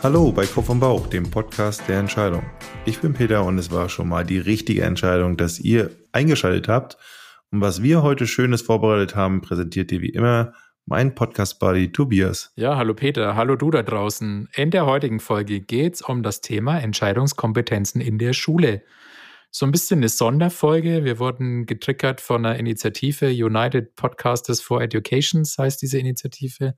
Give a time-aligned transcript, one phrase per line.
[0.00, 2.44] Hallo bei Kopf und Bauch, dem Podcast der Entscheidung.
[2.84, 6.96] Ich bin Peter und es war schon mal die richtige Entscheidung, dass ihr eingeschaltet habt.
[7.50, 10.52] Und was wir heute Schönes vorbereitet haben, präsentiert dir wie immer
[10.86, 12.52] mein Podcast-Buddy Tobias.
[12.54, 14.48] Ja, hallo Peter, hallo du da draußen.
[14.54, 18.82] In der heutigen Folge geht es um das Thema Entscheidungskompetenzen in der Schule.
[19.50, 21.04] So ein bisschen eine Sonderfolge.
[21.04, 26.74] Wir wurden getriggert von einer Initiative United Podcasters for Educations, heißt diese Initiative.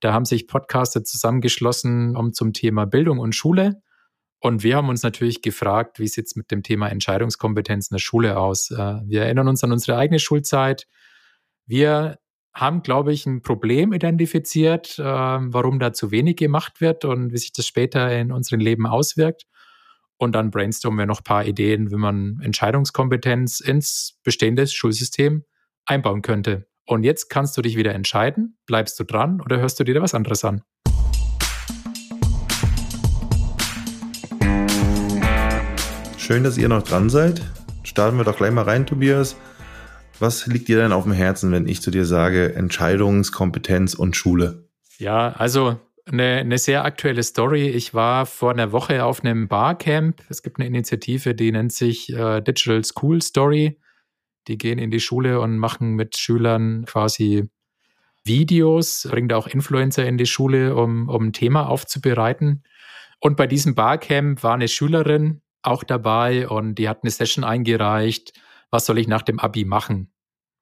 [0.00, 3.82] Da haben sich Podcaster zusammengeschlossen um zum Thema Bildung und Schule.
[4.40, 8.00] Und wir haben uns natürlich gefragt, wie sieht es mit dem Thema Entscheidungskompetenz in der
[8.00, 8.70] Schule aus?
[8.70, 10.86] Äh, wir erinnern uns an unsere eigene Schulzeit.
[11.66, 12.18] Wir
[12.54, 17.38] haben, glaube ich, ein Problem identifiziert, äh, warum da zu wenig gemacht wird und wie
[17.38, 19.44] sich das später in unserem Leben auswirkt.
[20.18, 25.44] Und dann brainstormen wir noch ein paar Ideen, wie man Entscheidungskompetenz ins bestehende Schulsystem
[25.84, 26.66] einbauen könnte.
[26.88, 30.00] Und jetzt kannst du dich wieder entscheiden, bleibst du dran oder hörst du dir da
[30.00, 30.62] was anderes an?
[36.16, 37.42] Schön, dass ihr noch dran seid.
[37.82, 39.36] Starten wir doch gleich mal rein, Tobias.
[40.18, 44.70] Was liegt dir denn auf dem Herzen, wenn ich zu dir sage Entscheidungskompetenz und Schule?
[44.96, 47.68] Ja, also eine, eine sehr aktuelle Story.
[47.68, 50.22] Ich war vor einer Woche auf einem Barcamp.
[50.30, 53.78] Es gibt eine Initiative, die nennt sich äh, Digital School Story.
[54.48, 57.48] Die gehen in die Schule und machen mit Schülern quasi
[58.24, 62.62] Videos, bringen da auch Influencer in die Schule, um, um ein Thema aufzubereiten.
[63.20, 68.32] Und bei diesem Barcamp war eine Schülerin auch dabei und die hat eine Session eingereicht.
[68.70, 70.10] Was soll ich nach dem Abi machen?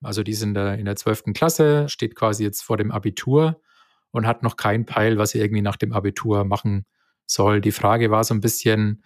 [0.03, 1.33] Also die sind in der, 12.
[1.35, 3.61] Klasse, steht quasi jetzt vor dem Abitur
[4.11, 6.87] und hat noch keinen Peil, was sie irgendwie nach dem Abitur machen
[7.27, 7.61] soll.
[7.61, 9.03] Die Frage war so ein bisschen,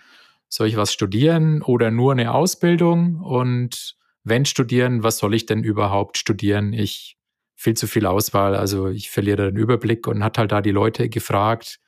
[0.48, 3.20] soll ich was studieren oder nur eine Ausbildung?
[3.20, 6.72] Und wenn studieren, was soll ich denn überhaupt studieren?
[6.72, 7.16] Ich
[7.54, 11.08] viel zu viel Auswahl, also ich verliere den Überblick und hat halt da die Leute
[11.08, 11.78] gefragt,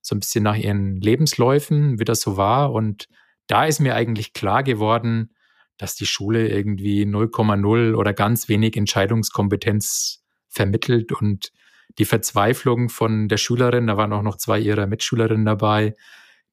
[0.00, 2.72] so ein bisschen nach ihren Lebensläufen, wie das so war.
[2.72, 3.06] Und
[3.46, 5.34] da ist mir eigentlich klar geworden,
[5.76, 11.52] dass die Schule irgendwie 0,0 oder ganz wenig Entscheidungskompetenz vermittelt und
[11.98, 15.94] die Verzweiflung von der Schülerin, da waren auch noch zwei ihrer Mitschülerinnen dabei,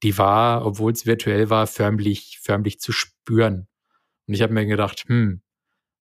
[0.03, 3.68] die war, obwohl es virtuell war, förmlich, förmlich zu spüren.
[4.28, 5.42] Und ich habe mir gedacht, hm,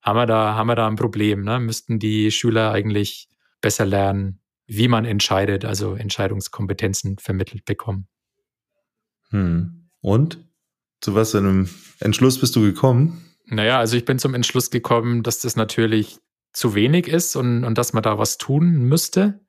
[0.02, 1.58] haben wir da, haben wir da ein Problem, ne?
[1.60, 3.28] Müssten die Schüler eigentlich
[3.60, 8.08] besser lernen, wie man entscheidet, also Entscheidungskompetenzen vermittelt bekommen.
[9.30, 9.90] Hm.
[10.00, 10.38] Und?
[11.00, 11.68] Zu was für einem
[12.00, 13.24] Entschluss bist du gekommen?
[13.46, 16.18] Naja, also ich bin zum Entschluss gekommen, dass das natürlich
[16.52, 19.40] zu wenig ist und, und dass man da was tun müsste.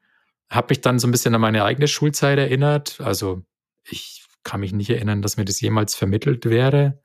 [0.49, 2.99] Habe mich dann so ein bisschen an meine eigene Schulzeit erinnert.
[3.01, 3.43] Also
[3.89, 6.99] ich kann mich nicht erinnern, dass mir das jemals vermittelt wäre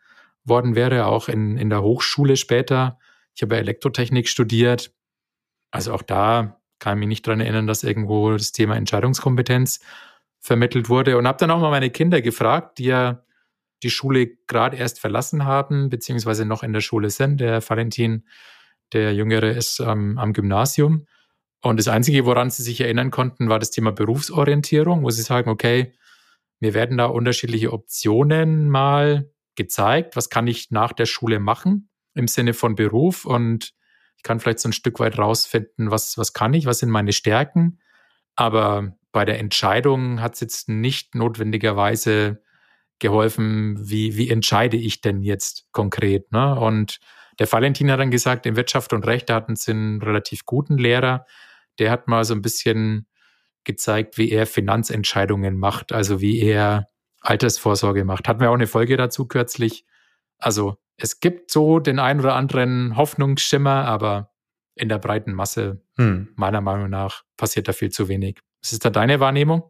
[0.44, 2.98] worden wäre, auch in, in der Hochschule später.
[3.34, 4.92] Ich habe Elektrotechnik studiert.
[5.70, 9.80] Also auch da kann ich mich nicht dran erinnern, dass irgendwo das Thema Entscheidungskompetenz
[10.40, 11.16] vermittelt wurde.
[11.16, 13.24] Und habe dann auch mal meine Kinder gefragt, die ja
[13.82, 17.40] die Schule gerade erst verlassen haben, beziehungsweise noch in der Schule sind.
[17.40, 18.24] Der Valentin,
[18.92, 21.06] der Jüngere, ist ähm, am Gymnasium.
[21.62, 25.48] Und das Einzige, woran sie sich erinnern konnten, war das Thema Berufsorientierung, wo sie sagen,
[25.48, 25.92] okay,
[26.58, 32.28] mir werden da unterschiedliche Optionen mal gezeigt, was kann ich nach der Schule machen im
[32.28, 33.72] Sinne von Beruf und
[34.16, 37.12] ich kann vielleicht so ein Stück weit rausfinden, was, was kann ich, was sind meine
[37.12, 37.80] Stärken.
[38.36, 42.42] Aber bei der Entscheidung hat es jetzt nicht notwendigerweise
[42.98, 46.30] geholfen, wie, wie entscheide ich denn jetzt konkret.
[46.30, 46.54] Ne?
[46.58, 47.00] Und
[47.38, 51.26] der Valentin hat dann gesagt, in Wirtschaft und Recht hatten sie einen relativ guten Lehrer.
[51.78, 53.08] Der hat mal so ein bisschen
[53.64, 56.88] gezeigt, wie er Finanzentscheidungen macht, also wie er
[57.22, 58.28] Altersvorsorge macht.
[58.28, 59.86] Hatten wir auch eine Folge dazu kürzlich.
[60.38, 64.30] Also es gibt so den ein oder anderen Hoffnungsschimmer, aber
[64.74, 66.28] in der breiten Masse, hm.
[66.34, 68.40] meiner Meinung nach, passiert da viel zu wenig.
[68.62, 69.64] Was ist da deine Wahrnehmung?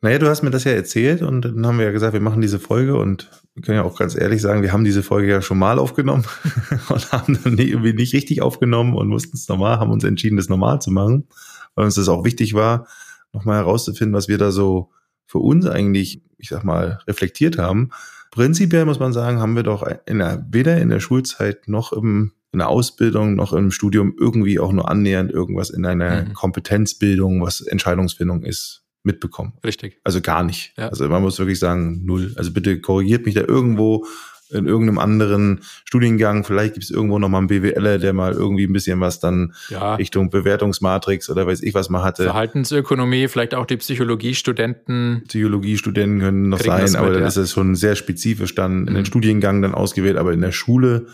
[0.00, 2.40] Naja, du hast mir das ja erzählt und dann haben wir ja gesagt, wir machen
[2.40, 5.42] diese Folge und wir können ja auch ganz ehrlich sagen, wir haben diese Folge ja
[5.42, 6.24] schon mal aufgenommen
[6.88, 10.48] und haben dann irgendwie nicht richtig aufgenommen und mussten es normal, haben uns entschieden, das
[10.48, 11.26] normal zu machen,
[11.74, 12.86] weil uns das auch wichtig war,
[13.32, 14.92] nochmal herauszufinden, was wir da so
[15.28, 17.90] für uns eigentlich, ich sag mal, reflektiert haben.
[18.30, 22.32] Prinzipiell muss man sagen, haben wir doch in der, weder in der Schulzeit noch im,
[22.50, 26.32] in der Ausbildung noch im Studium irgendwie auch nur annähernd irgendwas in einer mhm.
[26.32, 29.52] Kompetenzbildung, was Entscheidungsfindung ist, mitbekommen.
[29.64, 30.00] Richtig.
[30.02, 30.72] Also gar nicht.
[30.78, 30.88] Ja.
[30.88, 32.32] Also man muss wirklich sagen, null.
[32.36, 34.06] Also bitte korrigiert mich da irgendwo,
[34.50, 36.44] in irgendeinem anderen Studiengang.
[36.44, 39.54] Vielleicht gibt es irgendwo noch mal einen BWLer, der mal irgendwie ein bisschen was dann
[39.68, 39.94] ja.
[39.96, 42.24] Richtung Bewertungsmatrix oder weiß ich was mal hatte.
[42.24, 45.22] Verhaltensökonomie, vielleicht auch die Psychologiestudenten.
[45.28, 47.28] Psychologiestudenten können noch sein, aber dann ja.
[47.28, 49.04] ist es schon sehr spezifisch dann in den mhm.
[49.06, 51.06] Studiengang dann ausgewählt, aber in der Schule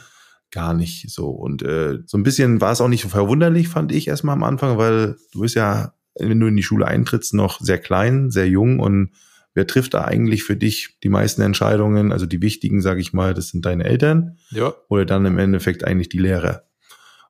[0.51, 1.31] gar nicht so.
[1.31, 4.79] Und äh, so ein bisschen war es auch nicht verwunderlich, fand ich erstmal am Anfang,
[4.79, 8.79] weil du bist ja, wenn du in die Schule eintrittst, noch sehr klein, sehr jung
[8.79, 9.11] und
[9.55, 12.12] wer trifft da eigentlich für dich die meisten Entscheidungen?
[12.12, 14.75] Also die wichtigen, sage ich mal, das sind deine Eltern Ja.
[14.89, 16.65] oder dann im Endeffekt eigentlich die Lehrer.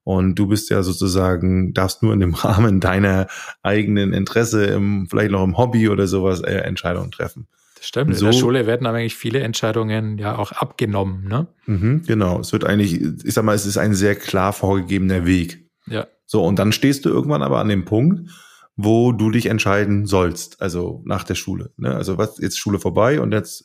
[0.03, 3.26] Und du bist ja sozusagen, darfst nur in dem Rahmen deiner
[3.62, 7.47] eigenen Interesse, im, vielleicht noch im Hobby oder sowas, äh, Entscheidungen treffen.
[7.76, 8.11] Das stimmt.
[8.11, 11.47] Und In der so- Schule werden aber eigentlich viele Entscheidungen ja auch abgenommen, ne?
[11.67, 12.41] Mhm, genau.
[12.41, 15.67] Es wird eigentlich, ich sag mal, es ist ein sehr klar vorgegebener Weg.
[15.87, 16.06] Ja.
[16.26, 18.31] So, und dann stehst du irgendwann aber an dem Punkt,
[18.76, 21.71] wo du dich entscheiden sollst, also nach der Schule.
[21.76, 21.94] Ne?
[21.94, 23.65] Also was, jetzt Schule vorbei und jetzt,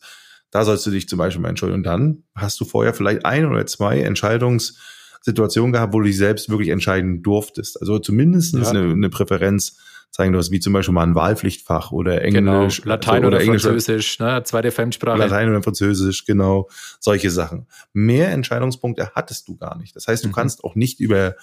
[0.51, 1.73] da sollst du dich zum Beispiel mal entscheiden.
[1.75, 6.49] Und dann hast du vorher vielleicht ein oder zwei Entscheidungssituationen gehabt, wo du dich selbst
[6.49, 7.79] wirklich entscheiden durftest.
[7.81, 8.69] Also zumindest Ja.
[8.69, 9.77] eine, eine Präferenz
[10.11, 12.61] zeigen durfst, wie zum Beispiel mal ein Wahlpflichtfach oder Genau.
[12.61, 12.83] Englisch.
[12.83, 14.41] Latein so, oder, Englisch Französisch, ne?
[14.43, 15.19] Zweite Fremdsprache.
[15.19, 16.67] Latein oder Französisch, genau,
[16.99, 17.67] solche Sachen.
[17.93, 19.95] Mehr Entscheidungspunkte hattest du gar nicht.
[19.95, 20.33] Das heißt, du Mhm.
[20.33, 21.35] kannst auch nicht über,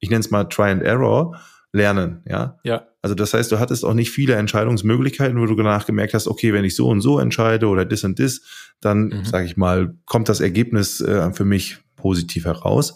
[0.00, 1.36] ich nenne es mal Try and Error,
[1.72, 2.58] lernen, ja.
[2.64, 2.86] Ja.
[3.00, 6.52] Also das heißt, du hattest auch nicht viele Entscheidungsmöglichkeiten, wo du danach gemerkt hast, okay,
[6.52, 8.42] wenn ich so und so entscheide oder this und this,
[8.80, 9.24] dann, Mhm.
[9.24, 12.94] sage ich mal, kommt das Ergebnis äh, für mich positiv heraus.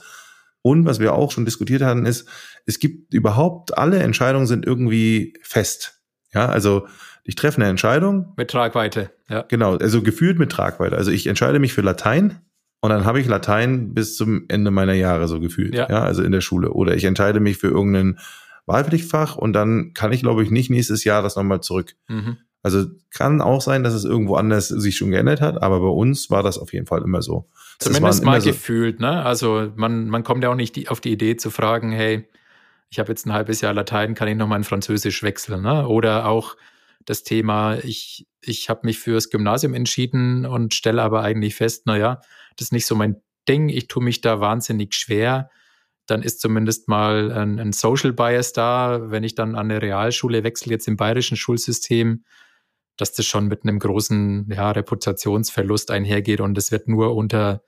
[0.63, 2.29] Und was wir auch schon diskutiert hatten, ist,
[2.67, 6.01] es gibt überhaupt, alle Entscheidungen sind irgendwie fest.
[6.35, 6.87] Ja, also
[7.25, 9.11] ich treffe eine Entscheidung, Mit Tragweite.
[9.29, 9.43] Ja.
[9.49, 10.97] Genau, also gefühlt mit Tragweite.
[10.97, 12.41] Also ich entscheide mich für Latein
[12.81, 15.75] und dann habe ich Latein bis zum Ende meiner Jahre so gefühlt.
[15.75, 15.89] Ja.
[15.89, 16.03] Ja.
[16.03, 16.73] also in der Schule.
[16.73, 18.19] Oder ich entscheide mich für irgendein
[18.67, 21.95] Wahlpflichtfach und dann kann ich, glaube ich, nicht nächstes Jahr das nochmal zurück.
[22.09, 22.39] Mhm.
[22.63, 26.31] Also kann auch sein, dass es irgendwo anders sich schon geändert hat, aber bei uns
[26.31, 27.47] war das auf jeden Fall immer so.
[27.79, 29.25] Zumindest mal so- gefühlt, ne?
[29.25, 32.29] Also man, man kommt ja auch nicht die, auf die Idee zu fragen, hey,
[32.91, 35.87] ich habe jetzt ein halbes Jahr Latein, kann ich noch mal in Französisch wechseln, ne?
[35.87, 36.57] Oder auch
[37.05, 42.21] das Thema, ich, ich habe mich fürs Gymnasium entschieden und stelle aber eigentlich fest, naja,
[42.57, 43.17] das ist nicht so mein
[43.49, 45.51] Ding, ich tue mich da wahnsinnig schwer.
[46.07, 50.45] Dann ist zumindest mal ein, ein Social Bias da, wenn ich dann an eine Realschule
[50.45, 52.25] wechsle, jetzt im bayerischen Schulsystem,
[52.97, 57.63] dass das schon mit einem großen ja, Reputationsverlust einhergeht und es wird nur unter,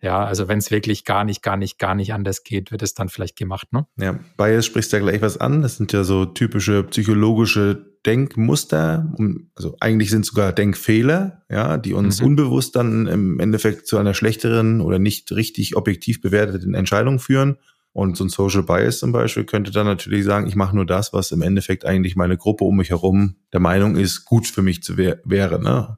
[0.00, 2.94] ja, also wenn es wirklich gar nicht, gar nicht, gar nicht anders geht, wird es
[2.94, 3.86] dann vielleicht gemacht, ne?
[3.96, 5.62] Ja, Bias sprichst ja gleich was an.
[5.62, 9.12] Das sind ja so typische psychologische Denkmuster.
[9.54, 12.26] Also eigentlich sind sogar Denkfehler, ja, die uns Mhm.
[12.26, 17.56] unbewusst dann im Endeffekt zu einer schlechteren oder nicht richtig objektiv bewerteten Entscheidung führen.
[17.92, 21.12] Und so ein Social Bias zum Beispiel könnte dann natürlich sagen, ich mache nur das,
[21.12, 24.82] was im Endeffekt eigentlich meine Gruppe um mich herum der Meinung ist, gut für mich
[24.82, 25.62] zu wär wäre.
[25.62, 25.96] Ne?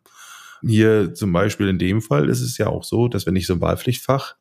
[0.62, 3.54] Hier zum Beispiel in dem Fall ist es ja auch so, dass wenn ich so
[3.54, 4.36] ein Wahlpflichtfach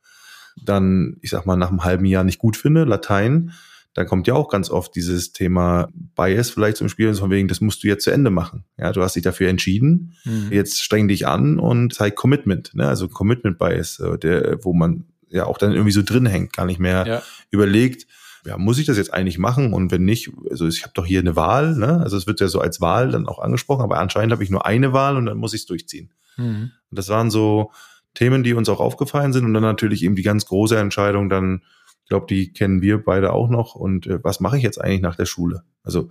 [0.63, 3.51] dann, ich sag mal, nach einem halben Jahr nicht gut finde, Latein,
[3.93, 7.61] dann kommt ja auch ganz oft dieses Thema Bias vielleicht zum Spiel, von wegen, das
[7.61, 8.65] musst du jetzt zu Ende machen.
[8.77, 10.51] Ja, du hast dich dafür entschieden, Mhm.
[10.51, 12.87] jetzt streng dich an und zeig Commitment, ne?
[12.87, 16.65] also Commitment Bias, äh, der, wo man ja auch dann irgendwie so drin hängt, gar
[16.65, 18.05] nicht mehr Ja, überlegt,
[18.45, 19.73] ja, muss ich das jetzt eigentlich machen?
[19.73, 21.99] Und wenn nicht, also ich habe doch hier eine Wahl, ne?
[22.01, 24.65] Also es wird ja so als Wahl dann auch angesprochen, aber anscheinend habe ich nur
[24.65, 26.11] eine Wahl und dann muss ich es durchziehen.
[26.37, 26.71] mhm.
[26.89, 27.71] Und das waren so
[28.13, 31.61] Themen, die uns auch aufgefallen sind und dann natürlich eben die ganz große Entscheidung dann,
[32.03, 35.01] ich glaube, die kennen wir beide auch noch und äh, was mache ich jetzt eigentlich
[35.01, 35.63] nach der Schule?
[35.83, 36.09] Also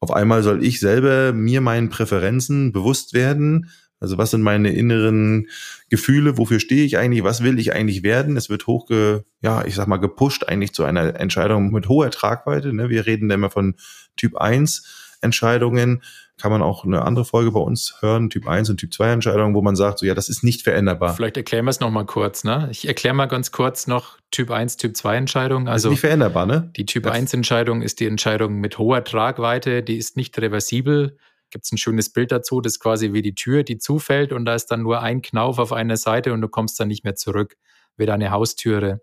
[0.00, 3.70] auf einmal soll ich selber mir meinen Präferenzen bewusst werden.
[4.00, 5.48] Also was sind meine inneren
[5.88, 6.36] Gefühle?
[6.36, 7.24] Wofür stehe ich eigentlich?
[7.24, 8.36] Was will ich eigentlich werden?
[8.36, 12.72] Es wird hochge, ja, ich sag mal, gepusht eigentlich zu einer Entscheidung mit hoher Tragweite.
[12.74, 12.90] Ne?
[12.90, 13.76] Wir reden da immer von
[14.16, 16.02] Typ 1 Entscheidungen.
[16.36, 19.54] Kann man auch eine andere Folge bei uns hören, Typ 1 und Typ 2 Entscheidungen,
[19.54, 21.14] wo man sagt, so ja, das ist nicht veränderbar.
[21.14, 22.66] Vielleicht erklären wir es nochmal kurz, ne?
[22.72, 25.68] Ich erkläre mal ganz kurz noch Typ 1, Typ 2 Entscheidung.
[25.68, 26.72] Also nicht veränderbar, ne?
[26.76, 31.16] die Typ Das- 1 Entscheidung ist die Entscheidung mit hoher Tragweite, die ist nicht reversibel.
[31.54, 34.44] Gibt es ein schönes Bild dazu, das ist quasi wie die Tür, die zufällt und
[34.44, 37.14] da ist dann nur ein Knauf auf einer Seite und du kommst dann nicht mehr
[37.14, 37.54] zurück,
[37.96, 39.02] wie deine Haustüre.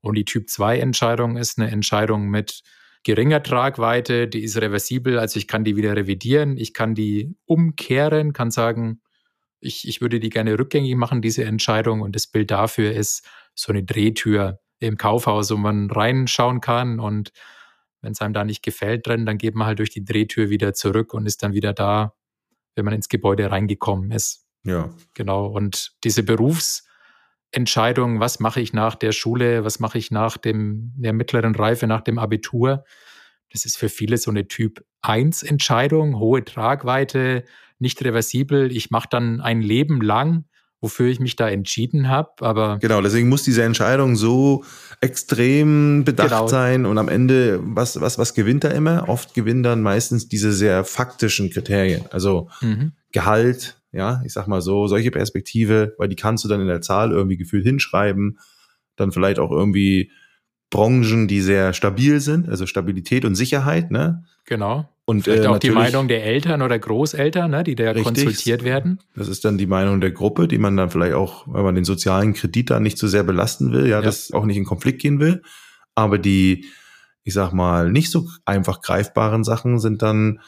[0.00, 2.62] Und die Typ 2 Entscheidung ist eine Entscheidung mit
[3.04, 8.32] geringer Tragweite, die ist reversibel, also ich kann die wieder revidieren, ich kann die umkehren,
[8.32, 9.00] kann sagen,
[9.60, 12.00] ich, ich würde die gerne rückgängig machen, diese Entscheidung.
[12.00, 16.98] Und das Bild dafür ist so eine Drehtür im Kaufhaus, wo man reinschauen kann.
[16.98, 17.30] Und
[18.02, 20.74] wenn es einem da nicht gefällt drin, dann geht man halt durch die Drehtür wieder
[20.74, 22.14] zurück und ist dann wieder da,
[22.74, 24.44] wenn man ins Gebäude reingekommen ist.
[24.64, 24.92] Ja.
[25.14, 25.46] Genau.
[25.46, 31.12] Und diese Berufsentscheidung, was mache ich nach der Schule, was mache ich nach dem, der
[31.12, 32.84] mittleren Reife, nach dem Abitur,
[33.52, 37.44] das ist für viele so eine Typ 1 Entscheidung, hohe Tragweite,
[37.78, 38.72] nicht reversibel.
[38.72, 40.44] Ich mache dann ein Leben lang,
[40.82, 44.64] wofür ich mich da entschieden habe, aber Genau, deswegen muss diese Entscheidung so
[45.00, 46.48] extrem bedacht Genau.
[46.48, 49.08] sein und am Ende, was, was, was gewinnt da immer?
[49.08, 52.04] Oft gewinnen dann meistens diese sehr faktischen Kriterien.
[52.10, 52.92] Also mhm.
[53.12, 56.80] Gehalt, ja, ich sag mal so, solche Perspektive, weil die kannst du dann in der
[56.80, 58.38] Zahl irgendwie gefühlt hinschreiben,
[58.96, 60.10] dann vielleicht auch irgendwie
[60.70, 64.24] Branchen, die sehr stabil sind, also Stabilität und Sicherheit, ne?
[64.44, 64.88] Genau.
[65.04, 68.64] Und Vielleicht äh, auch die Meinung der Eltern oder Großeltern, ne, die da richtig, konsultiert
[68.64, 69.00] werden.
[69.16, 71.84] Das ist dann die Meinung der Gruppe, die man dann vielleicht auch, wenn man den
[71.84, 74.64] sozialen Kredit da nicht zu so sehr belasten will, ja, ja, das auch nicht in
[74.64, 75.42] Konflikt gehen will.
[75.94, 76.66] Aber die,
[77.24, 80.40] ich sag mal, nicht so einfach greifbaren Sachen sind dann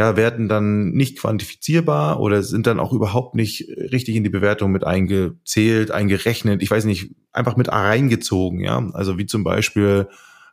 [0.00, 4.72] ja, werden dann nicht quantifizierbar oder sind dann auch überhaupt nicht richtig in die Bewertung
[4.72, 6.62] mit eingezählt, eingerechnet.
[6.62, 8.88] Ich weiß nicht, einfach mit reingezogen, ja.
[8.94, 10.08] Also wie zum Beispiel,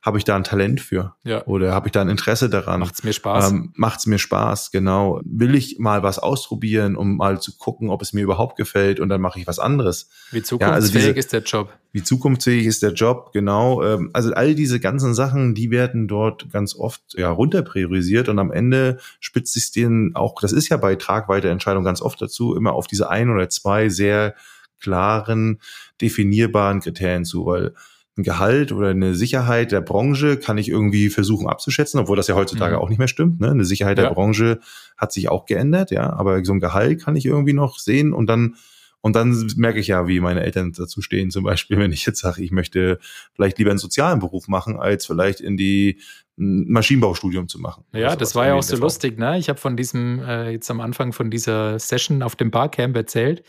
[0.07, 1.15] habe ich da ein Talent für?
[1.25, 1.45] Ja.
[1.47, 2.79] Oder habe ich da ein Interesse daran?
[2.79, 3.51] Macht's mir Spaß?
[3.51, 5.19] Ähm, macht's mir Spaß, genau.
[5.25, 9.09] Will ich mal was ausprobieren, um mal zu gucken, ob es mir überhaupt gefällt und
[9.09, 10.07] dann mache ich was anderes.
[10.31, 11.73] Wie zukunftsfähig ja, also diese, ist der Job?
[11.91, 13.83] Wie zukunftsfähig ist der Job, genau.
[13.83, 18.53] Ähm, also all diese ganzen Sachen, die werden dort ganz oft ja runterpriorisiert und am
[18.53, 22.87] Ende spitzt sich denen auch, das ist ja bei Tragweiterentscheidung ganz oft dazu, immer auf
[22.87, 24.35] diese ein oder zwei sehr
[24.79, 25.59] klaren,
[25.99, 27.73] definierbaren Kriterien zu, weil
[28.17, 32.35] ein Gehalt oder eine Sicherheit der Branche kann ich irgendwie versuchen abzuschätzen, obwohl das ja
[32.35, 32.81] heutzutage mhm.
[32.81, 33.39] auch nicht mehr stimmt.
[33.39, 33.51] Ne?
[33.51, 34.05] Eine Sicherheit ja.
[34.05, 34.59] der Branche
[34.97, 38.27] hat sich auch geändert, ja, aber so ein Gehalt kann ich irgendwie noch sehen und
[38.27, 38.55] dann
[39.01, 42.19] und dann merke ich ja, wie meine Eltern dazu stehen, zum Beispiel, wenn ich jetzt
[42.19, 42.99] sage, ich möchte
[43.35, 46.01] vielleicht lieber einen sozialen Beruf machen, als vielleicht in die
[46.35, 47.85] Maschinenbaustudium zu machen.
[47.93, 49.37] Ja, das war ja auch so lustig, ne?
[49.37, 53.43] Ich habe von diesem, äh, jetzt am Anfang von dieser Session auf dem Barcamp erzählt,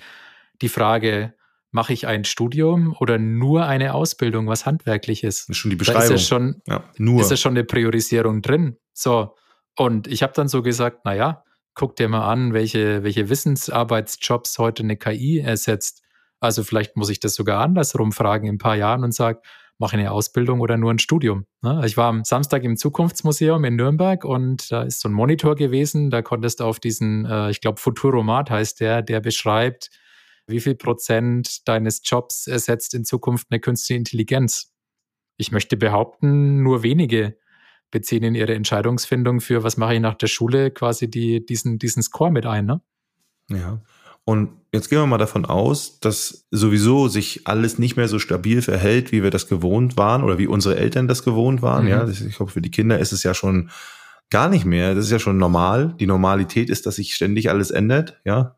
[0.63, 1.35] die Frage,
[1.71, 5.43] mache ich ein Studium oder nur eine Ausbildung, was handwerklich ist?
[5.43, 6.09] Das ist schon die Beschreibung.
[6.09, 7.21] Da ist ja schon, ja, nur.
[7.21, 8.77] ist ja schon eine Priorisierung drin.
[8.93, 9.35] So.
[9.77, 11.45] Und ich habe dann so gesagt, na ja,
[11.75, 16.03] guck dir mal an, welche, welche Wissensarbeitsjobs heute eine KI ersetzt.
[16.41, 19.41] Also vielleicht muss ich das sogar andersrum fragen in ein paar Jahren und sage,
[19.79, 21.47] mache eine Ausbildung oder nur ein Studium.
[21.63, 21.83] Ne?
[21.87, 26.11] Ich war am Samstag im Zukunftsmuseum in Nürnberg und da ist so ein Monitor gewesen.
[26.11, 29.91] Da konntest du auf diesen, äh, ich glaube, Futuromat heißt der, der beschreibt,
[30.49, 34.73] wie viel Prozent deines Jobs ersetzt in Zukunft eine künstliche Intelligenz?
[35.37, 37.37] Ich möchte behaupten, nur wenige
[37.91, 42.03] beziehen in ihre Entscheidungsfindung für, was mache ich nach der Schule, quasi die, diesen, diesen
[42.03, 42.67] Score mit ein.
[42.67, 42.81] Ne?
[43.49, 43.81] Ja.
[44.25, 48.61] Und jetzt gehen wir mal davon aus, dass sowieso sich alles nicht mehr so stabil
[48.61, 51.85] verhält, wie wir das gewohnt waren oder wie unsere Eltern das gewohnt waren.
[51.85, 51.91] Mhm.
[51.91, 53.71] Ja, ich glaube, für die Kinder ist es ja schon
[54.29, 54.95] gar nicht mehr.
[54.95, 55.95] Das ist ja schon normal.
[55.99, 58.21] Die Normalität ist, dass sich ständig alles ändert.
[58.27, 58.55] Ja,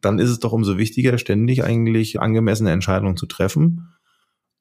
[0.00, 3.94] dann ist es doch umso wichtiger, ständig eigentlich angemessene Entscheidungen zu treffen.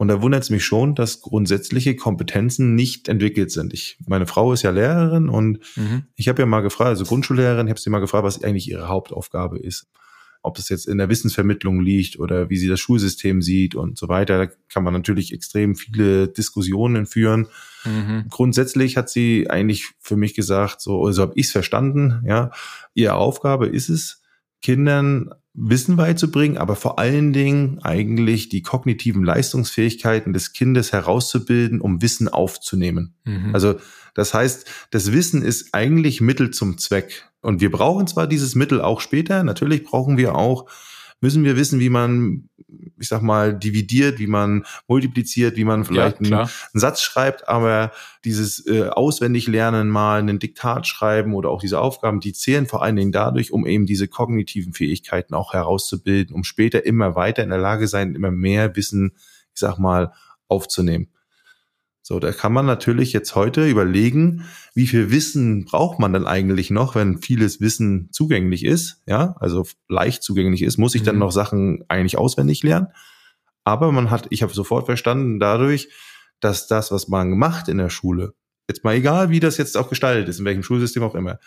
[0.01, 3.73] Und da wundert es mich schon, dass grundsätzliche Kompetenzen nicht entwickelt sind.
[3.73, 6.03] Ich, meine Frau ist ja Lehrerin und mhm.
[6.15, 8.87] ich habe ja mal gefragt, also Grundschullehrerin, ich habe sie mal gefragt, was eigentlich ihre
[8.87, 9.87] Hauptaufgabe ist.
[10.41, 14.07] Ob das jetzt in der Wissensvermittlung liegt oder wie sie das Schulsystem sieht und so
[14.07, 14.37] weiter.
[14.37, 17.47] Da kann man natürlich extrem viele Diskussionen führen.
[17.83, 18.23] Mhm.
[18.29, 22.51] Grundsätzlich hat sie eigentlich für mich gesagt, so, so habe ich es verstanden, ja,
[22.93, 24.18] ihre Aufgabe ist es,
[24.61, 32.01] Kindern Wissen beizubringen, aber vor allen Dingen eigentlich die kognitiven Leistungsfähigkeiten des Kindes herauszubilden, um
[32.01, 33.15] Wissen aufzunehmen.
[33.25, 33.53] Mhm.
[33.53, 33.75] Also
[34.13, 37.29] das heißt, das Wissen ist eigentlich Mittel zum Zweck.
[37.41, 40.69] Und wir brauchen zwar dieses Mittel auch später, natürlich brauchen wir auch
[41.21, 42.49] müssen wir wissen, wie man,
[42.97, 47.47] ich sag mal, dividiert, wie man multipliziert, wie man vielleicht ja, einen, einen, Satz schreibt,
[47.47, 47.91] aber
[48.23, 52.83] dieses äh, auswendig lernen, mal einen Diktat schreiben oder auch diese Aufgaben, die zählen vor
[52.83, 57.49] allen Dingen dadurch, um eben diese kognitiven Fähigkeiten auch herauszubilden, um später immer weiter in
[57.49, 59.13] der Lage sein, immer mehr Wissen,
[59.53, 60.13] ich sag mal,
[60.47, 61.09] aufzunehmen.
[62.09, 66.71] So, da kann man natürlich jetzt heute überlegen, wie viel Wissen braucht man denn eigentlich
[66.71, 71.05] noch, wenn vieles Wissen zugänglich ist, ja, also leicht zugänglich ist, muss ich mhm.
[71.05, 72.87] dann noch Sachen eigentlich auswendig lernen.
[73.63, 75.89] Aber man hat, ich habe sofort verstanden dadurch,
[76.39, 78.33] dass das, was man macht in der Schule,
[78.67, 81.37] jetzt mal egal, wie das jetzt auch gestaltet ist, in welchem Schulsystem auch immer,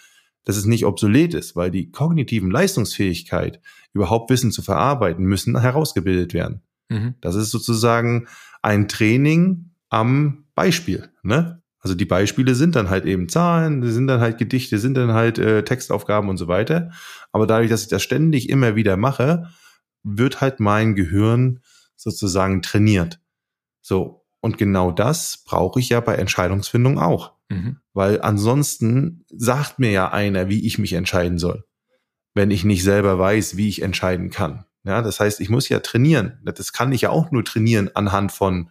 [0.45, 3.61] dass es nicht obsolet ist, weil die kognitiven Leistungsfähigkeit,
[3.95, 6.63] überhaupt Wissen zu verarbeiten, müssen herausgebildet werden.
[6.89, 7.15] Mhm.
[7.21, 8.29] Das ist sozusagen
[8.63, 11.11] ein Training am Beispiel.
[11.23, 11.63] Ne?
[11.79, 15.39] Also die Beispiele sind dann halt eben Zahlen, sind dann halt Gedichte, sind dann halt
[15.39, 16.91] äh, Textaufgaben und so weiter.
[17.31, 19.51] Aber dadurch, dass ich das ständig immer wieder mache,
[20.03, 21.61] wird halt mein Gehirn
[21.97, 23.21] sozusagen trainiert.
[23.83, 24.25] So.
[24.41, 27.35] Und genau das brauche ich ja bei Entscheidungsfindung auch.
[27.49, 27.77] Mhm.
[27.93, 31.65] Weil ansonsten sagt mir ja einer, wie ich mich entscheiden soll,
[32.35, 34.65] wenn ich nicht selber weiß, wie ich entscheiden kann.
[34.85, 36.41] Ja, das heißt, ich muss ja trainieren.
[36.45, 38.71] Das kann ich ja auch nur trainieren anhand von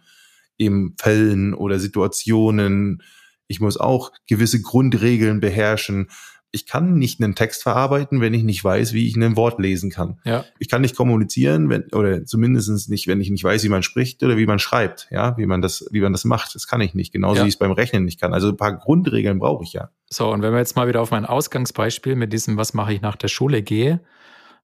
[0.62, 3.02] eben Fällen oder Situationen.
[3.46, 6.08] Ich muss auch gewisse Grundregeln beherrschen.
[6.54, 9.90] Ich kann nicht einen Text verarbeiten, wenn ich nicht weiß, wie ich ein Wort lesen
[9.90, 10.20] kann.
[10.24, 10.44] Ja.
[10.58, 14.22] Ich kann nicht kommunizieren, wenn, oder zumindest nicht, wenn ich nicht weiß, wie man spricht
[14.22, 16.54] oder wie man schreibt, ja, wie man das, wie man das macht.
[16.54, 17.12] Das kann ich nicht.
[17.12, 17.44] Genauso ja.
[17.44, 18.34] wie ich es beim Rechnen nicht kann.
[18.34, 19.90] Also ein paar Grundregeln brauche ich ja.
[20.10, 23.00] So, und wenn wir jetzt mal wieder auf mein Ausgangsbeispiel mit diesem, was mache ich
[23.00, 24.00] nach der Schule gehe,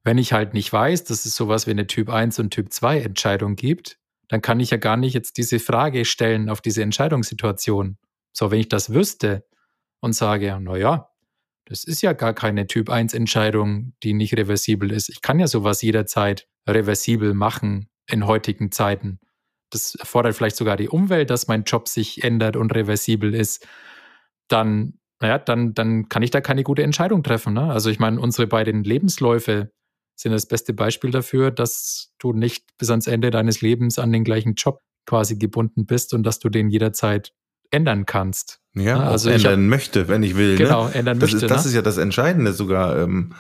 [0.05, 3.01] wenn ich halt nicht weiß, dass es sowas wie eine Typ 1 und Typ 2
[3.01, 7.99] Entscheidung gibt, dann kann ich ja gar nicht jetzt diese Frage stellen auf diese Entscheidungssituation.
[8.33, 9.45] So, wenn ich das wüsste
[10.01, 11.11] und sage, na ja,
[11.65, 15.09] das ist ja gar keine Typ 1 Entscheidung, die nicht reversibel ist.
[15.09, 19.21] Ich kann ja sowas jederzeit reversibel machen in heutigen Zeiten.
[19.71, 23.67] Das erfordert vielleicht sogar die Umwelt, dass mein Job sich ändert und reversibel ist.
[24.49, 27.53] Dann, naja, dann, dann kann ich da keine gute Entscheidung treffen.
[27.53, 27.71] Ne?
[27.71, 29.71] Also ich meine, unsere beiden Lebensläufe
[30.21, 34.25] sind das beste Beispiel dafür, dass du nicht bis ans Ende deines Lebens an den
[34.25, 37.33] gleichen Job quasi gebunden bist und dass du den jederzeit
[37.71, 38.61] ändern kannst.
[38.75, 40.53] Ja, also ändern hab, möchte, wenn ich will.
[40.53, 40.57] Ne?
[40.57, 40.95] Genau, ne?
[40.95, 41.47] ändern das möchte.
[41.47, 41.69] Ist, das ne?
[41.69, 43.35] ist ja das Entscheidende sogar, ähm,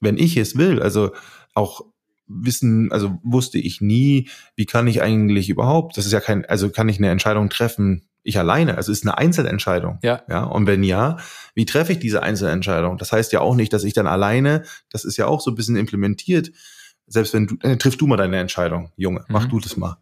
[0.00, 0.82] wenn ich es will.
[0.82, 1.12] Also
[1.54, 1.82] auch
[2.26, 6.70] wissen, also wusste ich nie, wie kann ich eigentlich überhaupt, das ist ja kein, also
[6.70, 9.98] kann ich eine Entscheidung treffen, ich alleine, also ist eine Einzelentscheidung.
[10.02, 10.22] Ja.
[10.28, 10.44] Ja.
[10.44, 11.16] Und wenn ja,
[11.54, 12.98] wie treffe ich diese Einzelentscheidung?
[12.98, 15.54] Das heißt ja auch nicht, dass ich dann alleine, das ist ja auch so ein
[15.54, 16.50] bisschen implementiert,
[17.06, 19.50] selbst wenn du, äh, triff du mal deine Entscheidung, Junge, mach mhm.
[19.50, 19.98] du das mal.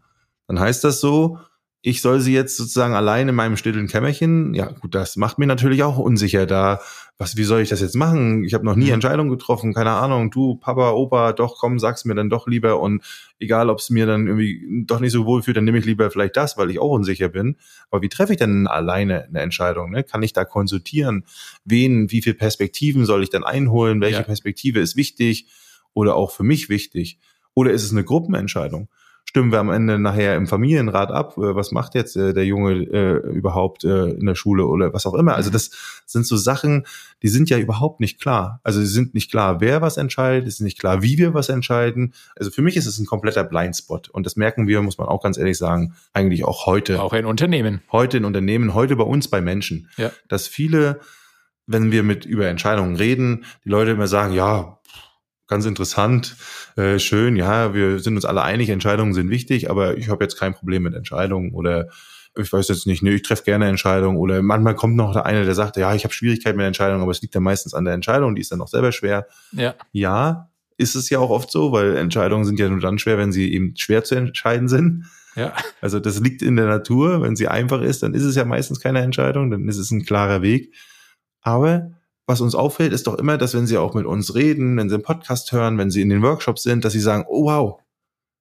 [0.47, 1.39] Dann heißt das so,
[1.81, 5.45] ich soll sie jetzt sozusagen allein in meinem stillen Kämmerchen, ja gut, das macht mir
[5.45, 6.47] natürlich auch unsicher.
[6.47, 6.81] Da,
[7.17, 8.43] was, wie soll ich das jetzt machen?
[8.43, 8.95] Ich habe noch nie mhm.
[8.95, 10.31] Entscheidungen getroffen, keine Ahnung.
[10.31, 12.81] Du, Papa, Opa, doch, komm, sag's mir dann doch lieber.
[12.81, 13.03] Und
[13.39, 16.11] egal, ob es mir dann irgendwie doch nicht so wohl fühlt, dann nehme ich lieber
[16.11, 17.55] vielleicht das, weil ich auch unsicher bin.
[17.89, 19.91] Aber wie treffe ich denn alleine eine Entscheidung?
[19.91, 20.03] Ne?
[20.03, 21.23] Kann ich da konsultieren?
[21.63, 24.01] Wen, wie viele Perspektiven soll ich dann einholen?
[24.01, 24.23] Welche ja.
[24.23, 25.47] Perspektive ist wichtig
[25.93, 27.17] oder auch für mich wichtig?
[27.53, 28.89] Oder ist es eine Gruppenentscheidung?
[29.35, 32.71] Stimmen wir am Ende nachher im Familienrat ab, äh, was macht jetzt äh, der Junge
[32.71, 35.35] äh, überhaupt äh, in der Schule oder was auch immer.
[35.35, 35.71] Also das
[36.05, 36.85] sind so Sachen,
[37.21, 38.61] die sind ja überhaupt nicht klar.
[38.63, 41.49] Also sie sind nicht klar, wer was entscheidet, es ist nicht klar, wie wir was
[41.49, 42.13] entscheiden.
[42.37, 45.21] Also für mich ist es ein kompletter Blindspot und das merken wir, muss man auch
[45.21, 47.01] ganz ehrlich sagen, eigentlich auch heute.
[47.01, 47.81] Auch in Unternehmen.
[47.91, 49.89] Heute in Unternehmen, heute bei uns, bei Menschen.
[49.97, 50.11] Ja.
[50.29, 51.01] Dass viele
[51.67, 54.77] wenn wir mit über Entscheidungen reden, die Leute immer sagen, ja,
[55.47, 56.35] ganz interessant,
[56.75, 60.39] äh, schön, ja, wir sind uns alle einig, Entscheidungen sind wichtig, aber ich habe jetzt
[60.39, 61.89] kein Problem mit Entscheidungen oder
[62.37, 65.45] ich weiß jetzt nicht, ne, ich treffe gerne Entscheidungen oder manchmal kommt noch der eine,
[65.45, 67.93] der sagt, ja, ich habe Schwierigkeiten mit Entscheidungen, aber es liegt dann meistens an der
[67.93, 69.27] Entscheidung, die ist dann auch selber schwer.
[69.53, 69.75] Ja.
[69.93, 73.31] Ja, ist es ja auch oft so, weil Entscheidungen sind ja nur dann schwer, wenn
[73.31, 75.05] sie eben schwer zu entscheiden sind.
[75.35, 75.53] Ja.
[75.81, 77.21] Also das liegt in der Natur.
[77.21, 80.05] Wenn sie einfach ist, dann ist es ja meistens keine Entscheidung, dann ist es ein
[80.05, 80.73] klarer Weg.
[81.41, 81.91] Aber
[82.27, 84.95] was uns auffällt, ist doch immer, dass wenn sie auch mit uns reden, wenn sie
[84.95, 87.79] einen Podcast hören, wenn sie in den Workshops sind, dass sie sagen, oh wow,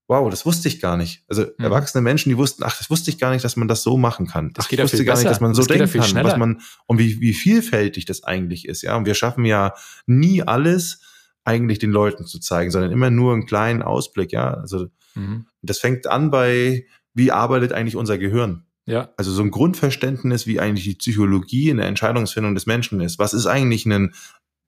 [0.08, 1.22] wow, das wusste ich gar nicht.
[1.28, 1.64] Also mhm.
[1.64, 4.26] erwachsene Menschen, die wussten, ach, das wusste ich gar nicht, dass man das so machen
[4.26, 4.52] kann.
[4.54, 6.30] Das ach, ich wusste gar nicht, dass man so das denken kann, schneller.
[6.30, 8.82] was man und wie, wie vielfältig das eigentlich ist.
[8.82, 9.74] Ja, und wir schaffen ja
[10.06, 11.00] nie alles
[11.44, 14.32] eigentlich den Leuten zu zeigen, sondern immer nur einen kleinen Ausblick.
[14.32, 15.46] Ja, also mhm.
[15.62, 18.64] das fängt an bei, wie arbeitet eigentlich unser Gehirn?
[18.86, 19.10] Ja.
[19.16, 23.18] Also so ein Grundverständnis, wie eigentlich die Psychologie in der Entscheidungsfindung des Menschen ist.
[23.18, 24.12] Was ist eigentlich ein,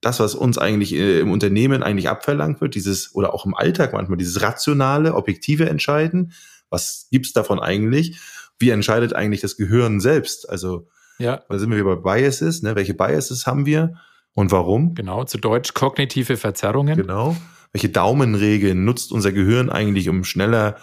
[0.01, 3.93] das, was uns eigentlich äh, im Unternehmen eigentlich abverlangt wird, dieses, oder auch im Alltag
[3.93, 6.33] manchmal, dieses rationale, objektive Entscheiden.
[6.71, 8.19] Was gibt's davon eigentlich?
[8.59, 10.49] Wie entscheidet eigentlich das Gehirn selbst?
[10.49, 11.43] Also, ja.
[11.49, 12.75] da sind wir wieder bei Biases, ne?
[12.75, 13.95] Welche Biases haben wir
[14.33, 14.95] und warum?
[14.95, 16.97] Genau, zu Deutsch kognitive Verzerrungen.
[16.97, 17.37] Genau.
[17.73, 20.77] Welche Daumenregeln nutzt unser Gehirn eigentlich, um schneller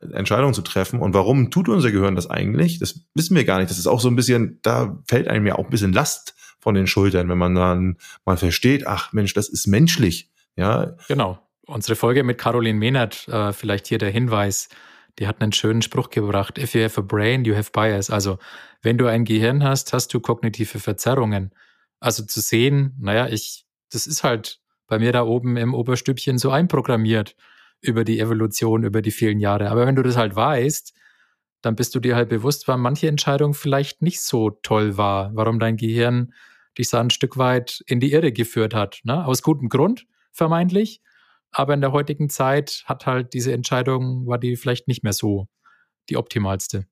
[0.00, 1.00] Entscheidungen zu treffen.
[1.00, 2.78] Und warum tut unser Gehirn das eigentlich?
[2.78, 3.70] Das wissen wir gar nicht.
[3.70, 6.74] Das ist auch so ein bisschen, da fällt einem ja auch ein bisschen Last von
[6.74, 10.30] den Schultern, wenn man dann mal versteht, ach Mensch, das ist menschlich.
[10.56, 10.96] Ja.
[11.08, 11.38] Genau.
[11.66, 14.68] Unsere Folge mit Caroline Mehnert, äh, vielleicht hier der Hinweis,
[15.18, 16.58] die hat einen schönen Spruch gebracht.
[16.58, 18.10] If you have a brain, you have bias.
[18.10, 18.38] Also,
[18.82, 21.52] wenn du ein Gehirn hast, hast du kognitive Verzerrungen.
[22.00, 26.50] Also zu sehen, naja, ich, das ist halt bei mir da oben im Oberstübchen so
[26.50, 27.36] einprogrammiert
[27.80, 29.70] über die Evolution, über die vielen Jahre.
[29.70, 30.92] Aber wenn du das halt weißt,
[31.62, 35.58] dann bist du dir halt bewusst, warum manche Entscheidung vielleicht nicht so toll war, warum
[35.58, 36.32] dein Gehirn
[36.78, 39.00] dich so ein Stück weit in die Irre geführt hat.
[39.04, 39.24] Ne?
[39.26, 41.00] Aus gutem Grund, vermeintlich.
[41.52, 45.48] Aber in der heutigen Zeit hat halt diese Entscheidung, war die vielleicht nicht mehr so
[46.08, 46.86] die optimalste.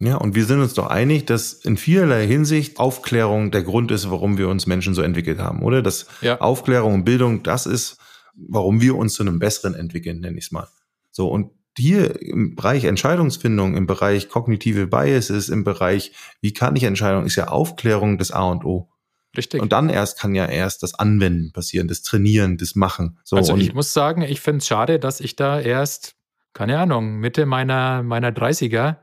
[0.00, 4.10] Ja, und wir sind uns doch einig, dass in vielerlei Hinsicht Aufklärung der Grund ist,
[4.10, 5.82] warum wir uns Menschen so entwickelt haben, oder?
[5.82, 6.40] Dass ja.
[6.40, 7.98] Aufklärung und Bildung das ist,
[8.46, 10.68] warum wir uns zu einem besseren entwickeln, nenne ich es mal.
[11.10, 16.84] So, und hier im Bereich Entscheidungsfindung, im Bereich kognitive Biases, im Bereich, wie kann ich
[16.84, 18.88] Entscheidungen, ist ja Aufklärung das A und O.
[19.36, 19.60] Richtig.
[19.60, 23.18] Und dann erst kann ja erst das Anwenden passieren, das Trainieren, das Machen.
[23.24, 26.16] So, also ich muss sagen, ich finde es schade, dass ich da erst,
[26.54, 28.96] keine Ahnung, Mitte meiner, meiner 30er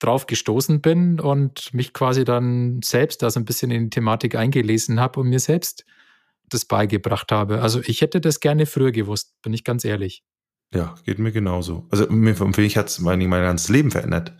[0.00, 4.34] drauf gestoßen bin und mich quasi dann selbst da so ein bisschen in die Thematik
[4.34, 5.84] eingelesen habe und mir selbst
[6.50, 7.62] das beigebracht habe.
[7.62, 10.22] Also ich hätte das gerne früher gewusst, bin ich ganz ehrlich.
[10.74, 11.86] Ja, geht mir genauso.
[11.90, 14.32] Also mir, für mich hat es mein, mein ganzes Leben verändert.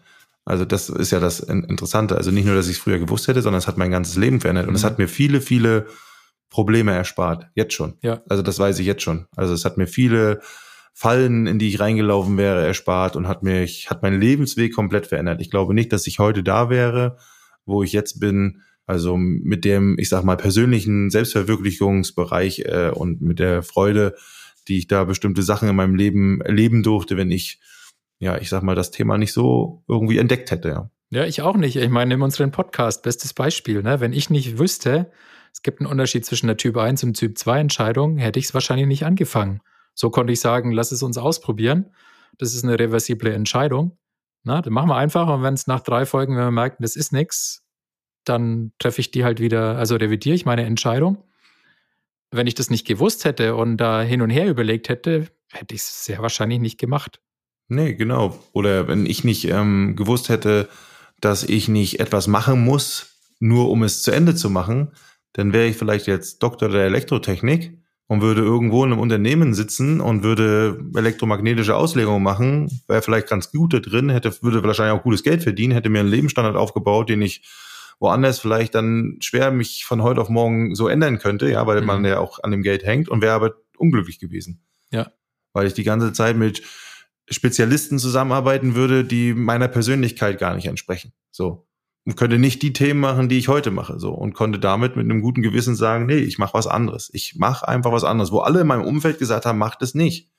[0.44, 2.16] Also das ist ja das Interessante.
[2.16, 4.40] Also nicht nur, dass ich es früher gewusst hätte, sondern es hat mein ganzes Leben
[4.40, 4.68] verändert.
[4.68, 4.86] Und es mhm.
[4.86, 5.86] hat mir viele, viele
[6.48, 7.48] Probleme erspart.
[7.54, 7.96] Jetzt schon.
[8.02, 8.22] Ja.
[8.28, 9.26] Also das weiß ich jetzt schon.
[9.36, 10.40] Also es hat mir viele
[10.92, 15.40] Fallen, in die ich reingelaufen wäre, erspart und hat mich, hat meinen Lebensweg komplett verändert.
[15.40, 17.16] Ich glaube nicht, dass ich heute da wäre,
[17.64, 23.38] wo ich jetzt bin, also mit dem, ich sag mal, persönlichen Selbstverwirklichungsbereich äh, und mit
[23.38, 24.16] der Freude,
[24.66, 27.60] die ich da bestimmte Sachen in meinem Leben erleben durfte, wenn ich,
[28.18, 30.68] ja, ich sag mal, das Thema nicht so irgendwie entdeckt hätte.
[30.68, 31.76] Ja, ja ich auch nicht.
[31.76, 34.00] Ich meine, in unserem Podcast, bestes Beispiel, ne?
[34.00, 35.12] wenn ich nicht wüsste,
[35.52, 38.54] es gibt einen Unterschied zwischen der Typ 1 und Typ 2 Entscheidung, hätte ich es
[38.54, 39.60] wahrscheinlich nicht angefangen.
[39.94, 41.94] So konnte ich sagen, lass es uns ausprobieren.
[42.38, 43.96] Das ist eine reversible Entscheidung.
[44.42, 46.96] Na, dann machen wir einfach und wenn es nach drei Folgen, wenn wir merken, das
[46.96, 47.62] ist nichts,
[48.24, 51.24] dann treffe ich die halt wieder, also revidiere ich meine Entscheidung.
[52.30, 55.80] Wenn ich das nicht gewusst hätte und da hin und her überlegt hätte, hätte ich
[55.80, 57.20] es sehr wahrscheinlich nicht gemacht.
[57.68, 58.38] Nee, genau.
[58.52, 60.68] Oder wenn ich nicht ähm, gewusst hätte,
[61.20, 64.92] dass ich nicht etwas machen muss, nur um es zu Ende zu machen,
[65.32, 70.00] dann wäre ich vielleicht jetzt Doktor der Elektrotechnik und würde irgendwo in einem Unternehmen sitzen
[70.00, 75.04] und würde elektromagnetische Auslegungen machen, wäre vielleicht ganz gut da drin, hätte, würde wahrscheinlich auch
[75.04, 77.42] gutes Geld verdienen, hätte mir einen Lebensstandard aufgebaut, den ich
[78.00, 81.86] woanders vielleicht dann schwer mich von heute auf morgen so ändern könnte, ja, weil mhm.
[81.86, 84.64] man ja auch an dem Geld hängt und wäre aber unglücklich gewesen.
[84.90, 85.12] Ja.
[85.52, 86.62] Weil ich die ganze Zeit mit
[87.28, 91.12] Spezialisten zusammenarbeiten würde, die meiner Persönlichkeit gar nicht entsprechen.
[91.30, 91.68] So
[92.06, 95.04] und könnte nicht die Themen machen, die ich heute mache, so und konnte damit mit
[95.04, 97.10] einem guten Gewissen sagen, nee, ich mache was anderes.
[97.12, 100.30] Ich mache einfach was anderes, wo alle in meinem Umfeld gesagt haben, macht es nicht.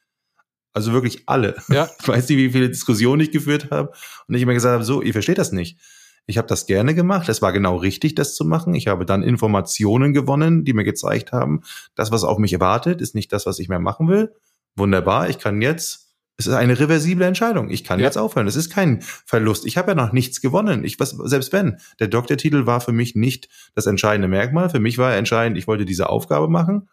[0.73, 1.55] Also wirklich alle.
[1.69, 1.89] Ja.
[2.01, 3.91] Ich weiß nicht, wie viele Diskussionen ich geführt habe
[4.27, 5.79] und ich immer gesagt habe, so, ihr versteht das nicht.
[6.27, 7.27] Ich habe das gerne gemacht.
[7.29, 8.73] Es war genau richtig, das zu machen.
[8.73, 11.61] Ich habe dann Informationen gewonnen, die mir gezeigt haben,
[11.95, 14.33] das, was auf mich erwartet, ist nicht das, was ich mehr machen will.
[14.75, 17.69] Wunderbar, ich kann jetzt es ist eine reversible Entscheidung.
[17.69, 18.05] Ich kann ja.
[18.05, 18.47] jetzt aufhören.
[18.47, 19.63] Es ist kein Verlust.
[19.65, 20.83] Ich habe ja noch nichts gewonnen.
[20.83, 21.77] Ich, was, selbst wenn.
[21.99, 24.71] Der Doktortitel war für mich nicht das entscheidende Merkmal.
[24.71, 26.89] Für mich war entscheidend, ich wollte diese Aufgabe machen.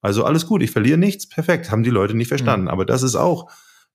[0.00, 0.62] Also alles gut.
[0.62, 1.28] Ich verliere nichts.
[1.28, 1.70] Perfekt.
[1.70, 2.64] Haben die Leute nicht verstanden.
[2.64, 2.72] Mhm.
[2.72, 3.50] Aber das ist auch,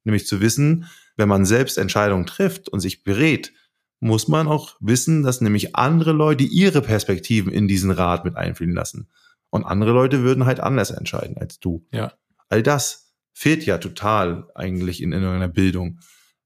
[0.06, 0.86] nämlich zu wissen,
[1.18, 3.52] wenn man selbst Entscheidungen trifft und sich berät,
[4.00, 8.76] muss man auch wissen, dass nämlich andere Leute ihre Perspektiven in diesen Rat mit einfließen
[8.76, 9.10] lassen.
[9.50, 11.86] Und andere Leute würden halt anders entscheiden als du.
[11.92, 12.14] Ja.
[12.50, 16.00] All das fehlt ja total eigentlich in, in einer Bildung.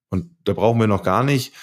[0.10, 1.54] Und da brauchen wir noch gar nicht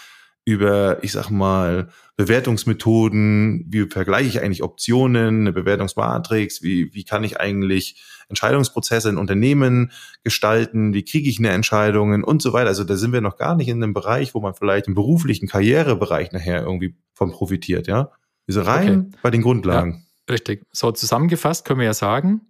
[0.44, 7.22] über, ich sag mal, Bewertungsmethoden, wie vergleiche ich eigentlich Optionen, eine Bewertungsmatrix, wie, wie kann
[7.22, 9.92] ich eigentlich Entscheidungsprozesse in Unternehmen
[10.24, 12.66] gestalten, wie kriege ich eine Entscheidung und so weiter.
[12.66, 15.46] Also da sind wir noch gar nicht in einem Bereich, wo man vielleicht im beruflichen
[15.46, 18.10] Karrierebereich nachher irgendwie von profitiert, ja.
[18.46, 19.18] Wir rein okay.
[19.22, 20.04] bei den Grundlagen.
[20.26, 20.66] Ja, richtig.
[20.72, 22.40] So zusammengefasst können wir ja sagen,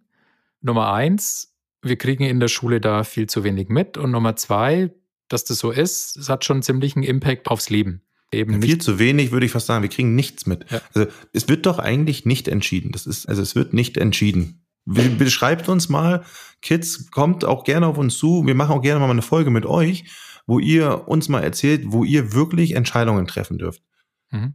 [0.62, 3.98] Nummer eins, wir kriegen in der Schule da viel zu wenig mit.
[3.98, 4.92] Und Nummer zwei,
[5.28, 8.00] dass das so ist, es hat schon einen ziemlichen Impact aufs Leben.
[8.32, 9.82] Eben ja, viel zu wenig, würde ich fast sagen.
[9.82, 10.70] Wir kriegen nichts mit.
[10.70, 10.80] Ja.
[10.94, 12.92] Also es wird doch eigentlich nicht entschieden.
[12.92, 14.66] Das ist, also es wird nicht entschieden.
[14.84, 16.24] Beschreibt uns mal,
[16.62, 18.46] Kids, kommt auch gerne auf uns zu.
[18.46, 20.04] Wir machen auch gerne mal eine Folge mit euch,
[20.46, 23.82] wo ihr uns mal erzählt, wo ihr wirklich Entscheidungen treffen dürft.
[24.30, 24.54] Mhm.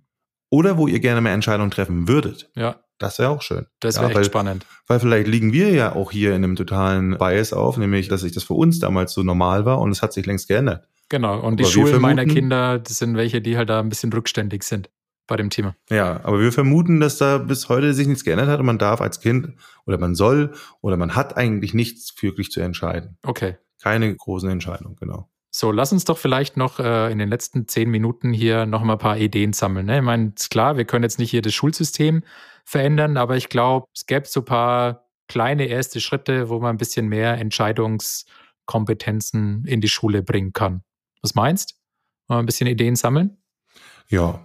[0.50, 2.52] Oder wo ihr gerne mehr Entscheidungen treffen würdet.
[2.56, 2.84] Ja.
[3.00, 3.66] Das wäre auch schön.
[3.80, 4.66] Das wäre ja, echt spannend.
[4.88, 8.32] Weil vielleicht liegen wir ja auch hier in einem totalen Bias auf, nämlich, dass sich
[8.32, 10.88] das für uns damals so normal war und es hat sich längst geändert.
[11.14, 11.40] Genau.
[11.40, 14.90] Und die Schulen meiner Kinder, das sind welche, die halt da ein bisschen rückständig sind
[15.28, 15.76] bei dem Thema.
[15.92, 19.00] Ja, aber wir vermuten, dass da bis heute sich nichts geändert hat und man darf
[19.00, 19.50] als Kind
[19.86, 23.20] oder man soll oder man hat eigentlich nichts wirklich zu entscheiden.
[23.22, 23.58] Okay.
[23.80, 25.30] Keine großen Entscheidungen, genau.
[25.52, 28.94] So, lass uns doch vielleicht noch äh, in den letzten zehn Minuten hier noch mal
[28.94, 29.86] ein paar Ideen sammeln.
[29.86, 29.98] Ne?
[29.98, 32.24] Ich meine, ist klar, wir können jetzt nicht hier das Schulsystem
[32.66, 36.80] verändern, aber ich glaube, es gäbe so ein paar kleine erste Schritte, wo man ein
[36.80, 40.82] bisschen mehr Entscheidungskompetenzen in die Schule bringen kann.
[41.24, 41.80] Was meinst?
[42.28, 43.38] Mal ein bisschen Ideen sammeln?
[44.10, 44.44] Ja.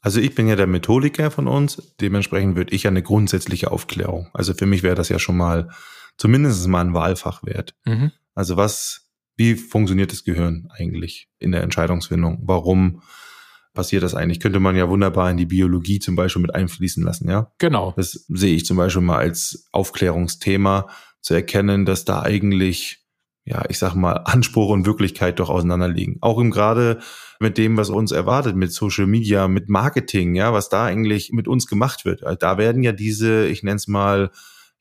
[0.00, 4.28] Also ich bin ja der Methodiker von uns, dementsprechend würde ich ja eine grundsätzliche Aufklärung.
[4.32, 5.70] Also für mich wäre das ja schon mal
[6.16, 7.74] zumindest mal ein Wahlfach wert.
[7.84, 8.12] Mhm.
[8.34, 12.40] Also was, wie funktioniert das Gehirn eigentlich in der Entscheidungsfindung?
[12.42, 13.02] Warum
[13.74, 14.40] passiert das eigentlich?
[14.40, 17.52] Könnte man ja wunderbar in die Biologie zum Beispiel mit einfließen lassen, ja?
[17.58, 17.92] Genau.
[17.96, 20.88] Das sehe ich zum Beispiel mal als Aufklärungsthema
[21.20, 23.04] zu erkennen, dass da eigentlich,
[23.48, 26.18] ja, ich sag mal, Anspruch und Wirklichkeit doch auseinanderliegen.
[26.20, 26.98] Auch im gerade
[27.40, 31.48] mit dem, was uns erwartet, mit Social Media, mit Marketing, ja, was da eigentlich mit
[31.48, 32.24] uns gemacht wird.
[32.24, 34.30] Also da werden ja diese, ich nenne es mal,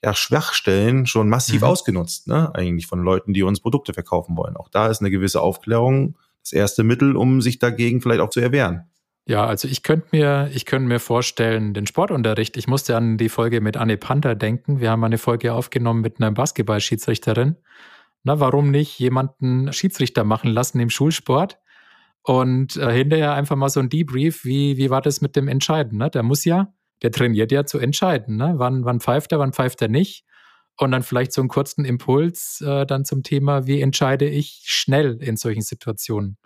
[0.03, 1.67] ja, Schwachstellen schon massiv mhm.
[1.67, 2.53] ausgenutzt, ne?
[2.53, 4.55] Eigentlich von Leuten, die uns Produkte verkaufen wollen.
[4.55, 8.39] Auch da ist eine gewisse Aufklärung das erste Mittel, um sich dagegen vielleicht auch zu
[8.39, 8.89] erwehren.
[9.25, 12.55] Ja, also ich könnte mir, ich könnte mir vorstellen, den Sportunterricht.
[12.55, 14.79] Ich musste an die Folge mit Anne Panther denken.
[14.79, 17.57] Wir haben eine Folge aufgenommen mit einer Basketballschiedsrichterin.
[18.27, 21.59] Na, warum nicht jemanden Schiedsrichter machen lassen im Schulsport?
[22.23, 25.97] Und äh, hinterher einfach mal so ein Debrief, wie, wie war das mit dem Entscheiden?
[25.97, 26.09] Ne?
[26.09, 28.35] Der muss ja, der trainiert ja zu entscheiden.
[28.35, 28.55] Ne?
[28.57, 30.25] Wann, wann pfeift er, wann pfeift er nicht?
[30.79, 35.17] und dann vielleicht so einen kurzen Impuls äh, dann zum Thema, wie entscheide ich schnell
[35.21, 36.37] in solchen Situationen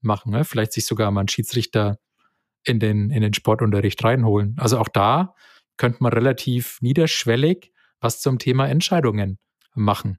[0.00, 0.32] machen.
[0.32, 0.44] Ne?
[0.44, 1.98] Vielleicht sich sogar mal einen Schiedsrichter
[2.64, 4.54] in den, in den Sportunterricht reinholen.
[4.58, 5.34] Also auch da
[5.76, 9.38] könnte man relativ niederschwellig was zum Thema Entscheidungen
[9.74, 10.18] machen.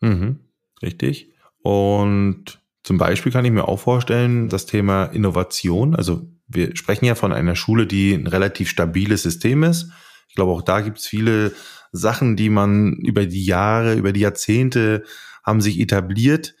[0.00, 0.45] Mhm,
[0.82, 1.32] richtig.
[1.62, 5.96] Und zum Beispiel kann ich mir auch vorstellen, das Thema Innovation.
[5.96, 9.90] Also wir sprechen ja von einer Schule, die ein relativ stabiles System ist.
[10.28, 11.52] Ich glaube, auch da gibt es viele
[11.92, 15.04] Sachen, die man über die Jahre, über die Jahrzehnte
[15.44, 16.54] haben sich etabliert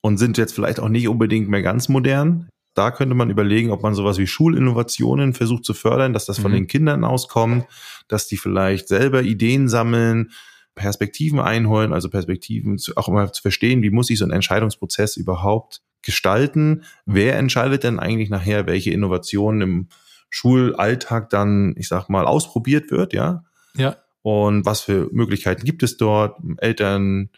[0.00, 2.48] und sind jetzt vielleicht auch nicht unbedingt mehr ganz modern.
[2.74, 6.52] Da könnte man überlegen, ob man sowas wie Schulinnovationen versucht zu fördern, dass das von
[6.52, 6.56] mhm.
[6.56, 7.66] den Kindern auskommt,
[8.08, 10.30] dass die vielleicht selber Ideen sammeln,
[10.74, 15.16] Perspektiven einholen, also Perspektiven zu, auch immer zu verstehen, wie muss ich so einen Entscheidungsprozess
[15.16, 16.84] überhaupt gestalten?
[17.06, 19.88] Wer entscheidet denn eigentlich nachher, welche Innovationen im
[20.30, 23.44] Schulalltag dann, ich sag mal, ausprobiert wird, ja?
[23.76, 23.96] Ja.
[24.22, 26.38] Und was für Möglichkeiten gibt es dort?
[26.58, 27.30] Eltern,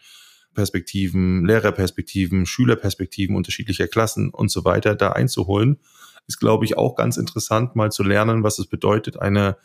[0.53, 5.77] Perspektiven, Lehrerperspektiven, Schülerperspektiven unterschiedlicher Klassen und so weiter da einzuholen,
[6.27, 9.57] ist, glaube ich, auch ganz interessant, mal zu lernen, was es bedeutet, eine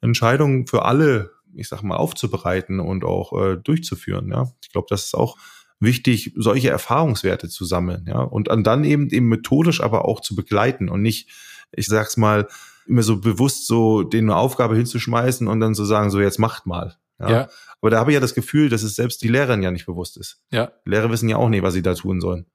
[0.00, 4.30] Entscheidung für alle, ich sag mal, aufzubereiten und auch äh, durchzuführen.
[4.30, 5.36] Ja, ich glaube, das ist auch
[5.80, 10.88] wichtig, solche Erfahrungswerte zu sammeln, ja, und dann eben eben methodisch aber auch zu begleiten
[10.88, 11.30] und nicht,
[11.72, 12.48] ich sag's mal,
[12.86, 16.38] immer so bewusst so den eine Aufgabe hinzuschmeißen und dann zu so sagen, so jetzt
[16.38, 16.96] macht mal.
[17.20, 17.30] Ja.
[17.30, 17.48] ja.
[17.80, 20.16] Aber da habe ich ja das Gefühl, dass es selbst die Lehrerin ja nicht bewusst
[20.16, 20.40] ist.
[20.50, 20.72] Ja.
[20.84, 22.46] Die Lehrer wissen ja auch nicht, was sie da tun sollen.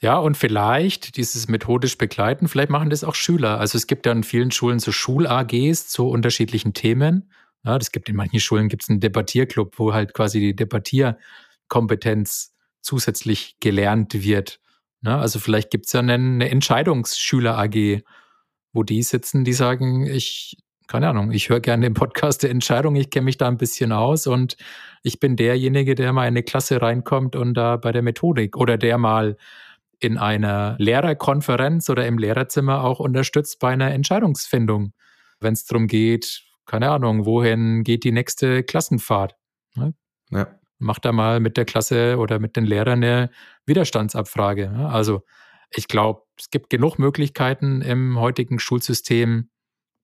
[0.00, 3.58] Ja, und vielleicht dieses methodisch begleiten, vielleicht machen das auch Schüler.
[3.58, 7.32] Also es gibt ja in vielen Schulen so Schul-AGs zu unterschiedlichen Themen.
[7.64, 12.54] Ja, das gibt in manchen Schulen gibt es einen Debattierclub, wo halt quasi die Debattierkompetenz
[12.80, 14.60] zusätzlich gelernt wird.
[15.02, 18.02] Ja, also vielleicht gibt es ja eine, eine Entscheidungsschüler-AG,
[18.72, 20.56] wo die sitzen, die sagen, ich
[20.88, 23.92] keine Ahnung, ich höre gerne den Podcast der Entscheidung, ich kenne mich da ein bisschen
[23.92, 24.56] aus und
[25.02, 28.78] ich bin derjenige, der mal in eine Klasse reinkommt und da bei der Methodik oder
[28.78, 29.36] der mal
[30.00, 34.94] in einer Lehrerkonferenz oder im Lehrerzimmer auch unterstützt bei einer Entscheidungsfindung,
[35.40, 39.34] wenn es darum geht, keine Ahnung, wohin geht die nächste Klassenfahrt.
[39.74, 39.94] Ne?
[40.30, 40.46] Ja.
[40.78, 43.30] Macht da mal mit der Klasse oder mit den Lehrern eine
[43.66, 44.70] Widerstandsabfrage.
[44.70, 44.88] Ne?
[44.88, 45.22] Also
[45.70, 49.50] ich glaube, es gibt genug Möglichkeiten im heutigen Schulsystem,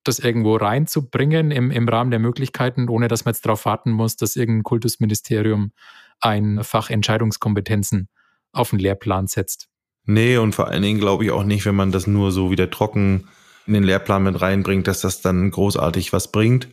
[0.03, 4.17] das irgendwo reinzubringen im, im Rahmen der Möglichkeiten, ohne dass man jetzt darauf warten muss,
[4.17, 5.73] dass irgendein Kultusministerium
[6.21, 8.09] ein Fach Entscheidungskompetenzen
[8.53, 9.69] auf den Lehrplan setzt.
[10.07, 12.71] Nee, und vor allen Dingen glaube ich auch nicht, wenn man das nur so wieder
[12.71, 13.29] trocken
[13.67, 16.69] in den Lehrplan mit reinbringt, dass das dann großartig was bringt.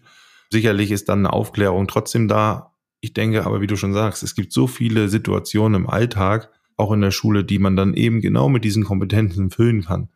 [0.50, 2.74] Sicherlich ist dann eine Aufklärung trotzdem da.
[3.00, 6.92] Ich denke aber, wie du schon sagst, es gibt so viele Situationen im Alltag, auch
[6.92, 10.10] in der Schule, die man dann eben genau mit diesen Kompetenzen füllen kann.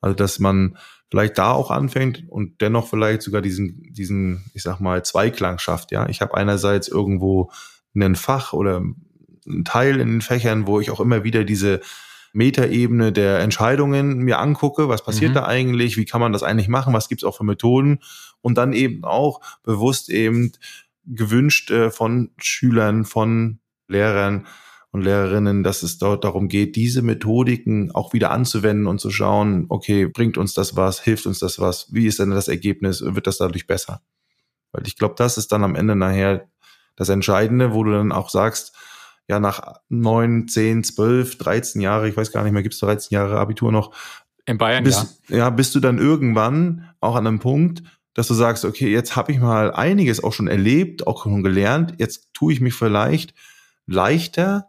[0.00, 0.76] Also, dass man
[1.10, 5.92] vielleicht da auch anfängt und dennoch vielleicht sogar diesen, diesen, ich sag mal, Zweiklang schafft.
[5.92, 7.50] Ja, ich habe einerseits irgendwo
[7.94, 8.82] ein Fach oder
[9.46, 11.80] ein Teil in den Fächern, wo ich auch immer wieder diese
[12.36, 15.34] Metaebene der Entscheidungen mir angucke, was passiert mhm.
[15.34, 18.00] da eigentlich, wie kann man das eigentlich machen, was gibt's auch für Methoden
[18.42, 20.52] und dann eben auch bewusst eben
[21.04, 24.46] gewünscht äh, von Schülern, von Lehrern,
[24.96, 29.66] und Lehrerinnen, dass es dort darum geht, diese Methodiken auch wieder anzuwenden und zu schauen,
[29.68, 33.26] okay, bringt uns das was, hilft uns das was, wie ist denn das Ergebnis, wird
[33.26, 34.00] das dadurch besser?
[34.72, 36.48] Weil ich glaube, das ist dann am Ende nachher
[36.96, 38.74] das Entscheidende, wo du dann auch sagst,
[39.28, 43.14] ja, nach neun, zehn, zwölf, dreizehn Jahre, ich weiß gar nicht mehr, gibt es 13
[43.14, 43.92] Jahre Abitur noch?
[44.44, 45.36] In Bayern, bist, ja.
[45.36, 47.82] Ja, bist du dann irgendwann auch an einem Punkt,
[48.14, 51.94] dass du sagst, okay, jetzt habe ich mal einiges auch schon erlebt, auch schon gelernt,
[51.98, 53.34] jetzt tue ich mich vielleicht
[53.86, 54.68] leichter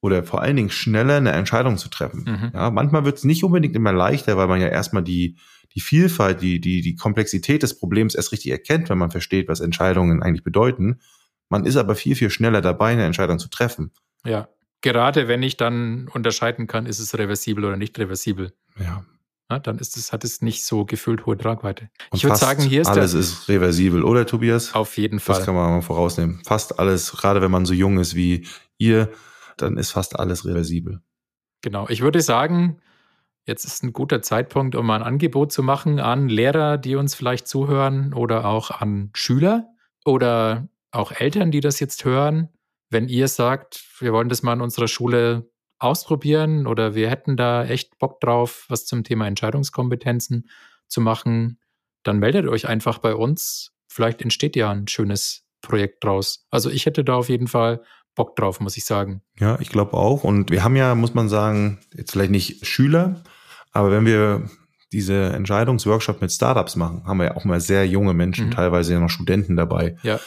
[0.00, 2.24] oder vor allen Dingen schneller eine Entscheidung zu treffen.
[2.28, 2.50] Mhm.
[2.54, 5.36] Ja, manchmal wird es nicht unbedingt immer leichter, weil man ja erstmal die,
[5.74, 9.60] die Vielfalt, die, die, die Komplexität des Problems erst richtig erkennt, wenn man versteht, was
[9.60, 11.00] Entscheidungen eigentlich bedeuten.
[11.48, 13.92] Man ist aber viel, viel schneller dabei, eine Entscheidung zu treffen.
[14.24, 14.48] Ja,
[14.80, 18.52] gerade wenn ich dann unterscheiden kann, ist es reversibel oder nicht reversibel.
[18.78, 19.04] Ja.
[19.50, 21.90] ja dann ist es, hat es nicht so gefühlt hohe Tragweite.
[22.10, 24.74] Und ich würde sagen, hier ist alles ist reversibel, oder Tobias?
[24.74, 25.36] Auf jeden Fall.
[25.36, 26.42] Das kann man mal vorausnehmen.
[26.44, 29.10] Fast alles, gerade wenn man so jung ist wie ihr,
[29.56, 31.00] dann ist fast alles reversibel.
[31.62, 31.88] Genau.
[31.88, 32.80] Ich würde sagen,
[33.46, 37.48] jetzt ist ein guter Zeitpunkt, um ein Angebot zu machen an Lehrer, die uns vielleicht
[37.48, 39.66] zuhören oder auch an Schüler
[40.04, 42.48] oder auch Eltern, die das jetzt hören.
[42.90, 47.64] Wenn ihr sagt, wir wollen das mal in unserer Schule ausprobieren oder wir hätten da
[47.64, 50.48] echt Bock drauf, was zum Thema Entscheidungskompetenzen
[50.88, 51.60] zu machen,
[52.02, 53.72] dann meldet euch einfach bei uns.
[53.88, 56.46] Vielleicht entsteht ja ein schönes Projekt draus.
[56.50, 57.82] Also ich hätte da auf jeden Fall
[58.14, 59.22] Bock drauf, muss ich sagen.
[59.38, 60.24] Ja, ich glaube auch.
[60.24, 63.22] Und wir haben ja, muss man sagen, jetzt vielleicht nicht Schüler,
[63.72, 64.48] aber wenn wir
[64.92, 68.52] diese Entscheidungsworkshop mit Startups machen, haben wir ja auch mal sehr junge Menschen, mhm.
[68.52, 69.96] teilweise ja noch Studenten dabei.
[70.02, 70.18] Ja.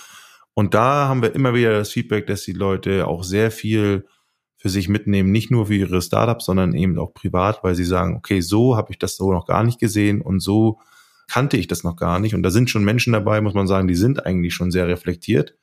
[0.54, 4.06] Und da haben wir immer wieder das Feedback, dass die Leute auch sehr viel
[4.58, 8.16] für sich mitnehmen, nicht nur für ihre Startups, sondern eben auch privat, weil sie sagen,
[8.16, 10.80] okay, so habe ich das so noch gar nicht gesehen und so
[11.28, 12.36] kannte ich das noch gar nicht.
[12.36, 15.56] Und da sind schon Menschen dabei, muss man sagen, die sind eigentlich schon sehr reflektiert.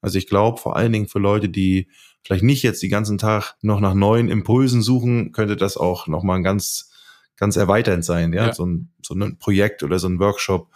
[0.00, 1.88] Also ich glaube, vor allen Dingen für Leute, die
[2.22, 6.36] vielleicht nicht jetzt die ganzen Tag noch nach neuen Impulsen suchen, könnte das auch nochmal
[6.36, 6.92] ein ganz,
[7.36, 8.52] ganz erweiternd sein, ja, ja.
[8.52, 10.70] So, ein, so ein Projekt oder so ein Workshop.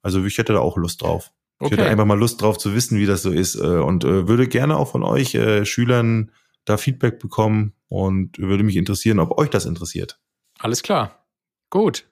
[0.00, 1.30] Also ich hätte da auch Lust drauf.
[1.62, 1.74] Okay.
[1.74, 4.26] Ich hätte einfach mal Lust drauf zu wissen, wie das so ist äh, und äh,
[4.26, 6.32] würde gerne auch von euch äh, Schülern
[6.64, 10.18] da Feedback bekommen und würde mich interessieren, ob euch das interessiert.
[10.58, 11.24] Alles klar.
[11.70, 12.08] Gut.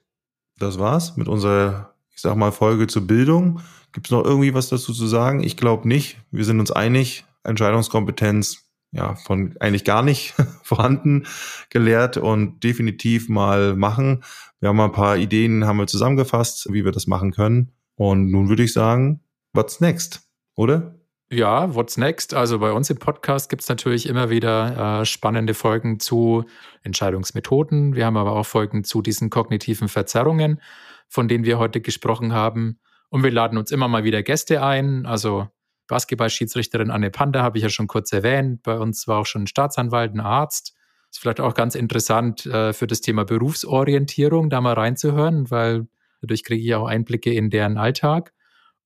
[0.57, 3.61] Das war's mit unserer, ich sag mal, Folge zur Bildung.
[3.93, 5.43] Gibt es noch irgendwie was dazu zu sagen?
[5.43, 6.19] Ich glaube nicht.
[6.31, 7.25] Wir sind uns einig.
[7.43, 11.27] Entscheidungskompetenz ja von eigentlich gar nicht vorhanden
[11.71, 14.23] gelehrt und definitiv mal machen.
[14.61, 17.73] Wir haben mal ein paar Ideen, haben wir zusammengefasst, wie wir das machen können.
[17.97, 19.21] Und nun würde ich sagen,
[19.53, 20.23] what's next,
[20.57, 21.01] oder?
[21.33, 22.35] Ja, what's next?
[22.35, 26.45] Also bei uns im Podcast gibt es natürlich immer wieder äh, spannende Folgen zu
[26.83, 27.95] Entscheidungsmethoden.
[27.95, 30.61] Wir haben aber auch Folgen zu diesen kognitiven Verzerrungen,
[31.09, 32.81] von denen wir heute gesprochen haben.
[33.11, 35.07] Und wir laden uns immer mal wieder Gäste ein.
[35.07, 35.49] Also
[35.87, 38.65] Basketballschiedsrichterin Anne Panda habe ich ja schon kurz erwähnt.
[38.65, 40.75] Bei uns war auch schon ein Staatsanwalt, ein Arzt.
[41.13, 45.87] Ist vielleicht auch ganz interessant äh, für das Thema Berufsorientierung, da mal reinzuhören, weil
[46.21, 48.33] dadurch kriege ich auch Einblicke in deren Alltag.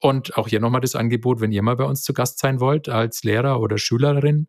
[0.05, 2.90] Und auch hier nochmal das Angebot, wenn ihr mal bei uns zu Gast sein wollt,
[2.90, 4.49] als Lehrer oder Schülerin,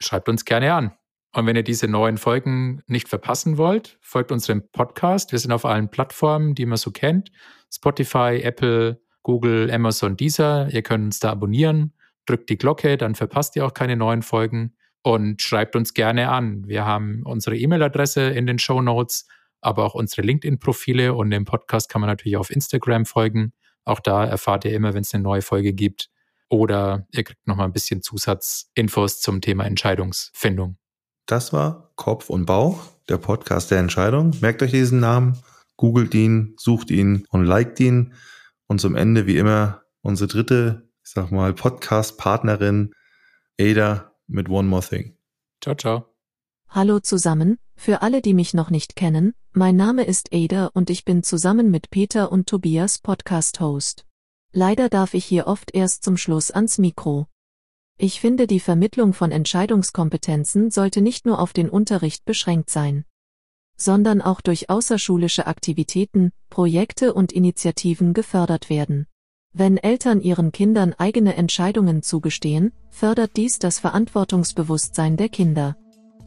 [0.00, 0.92] schreibt uns gerne an.
[1.32, 5.30] Und wenn ihr diese neuen Folgen nicht verpassen wollt, folgt unserem Podcast.
[5.30, 7.30] Wir sind auf allen Plattformen, die man so kennt.
[7.72, 10.68] Spotify, Apple, Google, Amazon, Deezer.
[10.72, 11.94] Ihr könnt uns da abonnieren.
[12.26, 14.74] Drückt die Glocke, dann verpasst ihr auch keine neuen Folgen.
[15.04, 16.66] Und schreibt uns gerne an.
[16.66, 19.28] Wir haben unsere E-Mail-Adresse in den Show Notes,
[19.60, 21.14] aber auch unsere LinkedIn-Profile.
[21.14, 23.52] Und im Podcast kann man natürlich auf Instagram folgen.
[23.84, 26.10] Auch da erfahrt ihr immer, wenn es eine neue Folge gibt.
[26.48, 30.76] Oder ihr kriegt nochmal ein bisschen Zusatzinfos zum Thema Entscheidungsfindung.
[31.26, 34.36] Das war Kopf und Bauch, der Podcast der Entscheidung.
[34.40, 35.38] Merkt euch diesen Namen,
[35.76, 38.14] googelt ihn, sucht ihn und liked ihn.
[38.66, 42.94] Und zum Ende, wie immer, unsere dritte, ich sag mal, Podcast-Partnerin,
[43.60, 45.16] Ada mit One More Thing.
[45.60, 46.09] Ciao, ciao.
[46.72, 51.04] Hallo zusammen, für alle, die mich noch nicht kennen, mein Name ist Ada und ich
[51.04, 54.06] bin zusammen mit Peter und Tobias Podcast-Host.
[54.52, 57.26] Leider darf ich hier oft erst zum Schluss ans Mikro.
[57.98, 63.04] Ich finde, die Vermittlung von Entscheidungskompetenzen sollte nicht nur auf den Unterricht beschränkt sein,
[63.76, 69.08] sondern auch durch außerschulische Aktivitäten, Projekte und Initiativen gefördert werden.
[69.52, 75.76] Wenn Eltern ihren Kindern eigene Entscheidungen zugestehen, fördert dies das Verantwortungsbewusstsein der Kinder.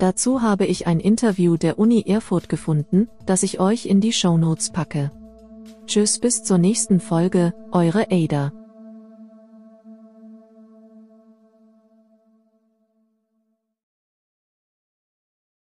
[0.04, 4.70] Dazu habe ich ein Interview der Uni Erfurt gefunden, das ich euch in die Shownotes
[4.70, 5.14] packe.
[5.88, 8.52] Tschüss bis zur nächsten Folge, eure Ada.